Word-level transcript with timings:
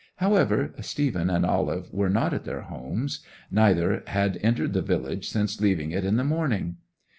'However, 0.15 0.73
Stephen 0.81 1.29
and 1.29 1.45
Olive 1.45 1.93
were 1.93 2.09
not 2.09 2.33
at 2.33 2.43
their 2.43 2.61
homes; 2.61 3.19
neither 3.51 4.01
had 4.07 4.39
entered 4.41 4.73
the 4.73 4.81
village 4.81 5.29
since 5.29 5.61
leaving 5.61 5.91
it 5.91 6.03
in 6.03 6.15
the 6.15 6.23
morning. 6.23 6.77